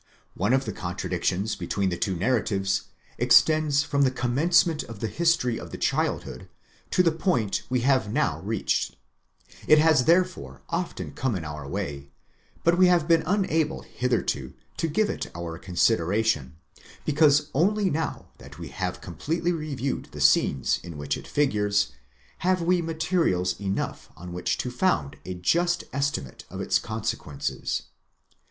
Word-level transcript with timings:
One 0.33 0.51
of 0.53 0.65
the 0.65 0.71
contradictions 0.73 1.55
between 1.55 1.89
the 1.89 1.95
two 1.95 2.15
narratives 2.15 2.85
extends 3.19 3.83
from 3.83 4.01
the 4.01 4.09
commencement 4.09 4.81
of 4.85 4.99
the 4.99 5.05
history 5.07 5.59
of 5.59 5.69
the 5.69 5.77
childhood 5.77 6.49
to 6.89 7.03
the 7.03 7.11
point 7.11 7.61
we 7.69 7.81
have 7.81 8.11
now 8.11 8.39
reached; 8.39 8.95
it 9.67 9.77
has 9.77 10.05
therefore 10.05 10.63
often 10.69 11.11
come 11.11 11.35
in 11.35 11.45
our 11.45 11.67
way, 11.67 12.09
but 12.63 12.79
we 12.79 12.87
have 12.87 13.07
been 13.07 13.21
unable 13.27 13.81
hitherto 13.83 14.55
to 14.77 14.87
give 14.87 15.07
it 15.07 15.29
our 15.35 15.59
consideration, 15.59 16.55
because 17.05 17.51
only 17.53 17.87
now 17.91 18.31
that 18.39 18.57
we 18.57 18.69
have 18.69 19.01
com 19.01 19.13
pletely 19.17 19.55
reviewed 19.55 20.05
the 20.13 20.19
scenes 20.19 20.79
in 20.81 20.97
which 20.97 21.15
it 21.15 21.27
figures, 21.27 21.91
have 22.39 22.59
we 22.59 22.81
materials 22.81 23.53
enough 23.61 24.09
on 24.17 24.33
which 24.33 24.57
to 24.57 24.71
found 24.71 25.17
a 25.25 25.35
just 25.35 25.83
estimate 25.93 26.43
of 26.49 26.59
its 26.59 26.79
consequences. 26.79 27.83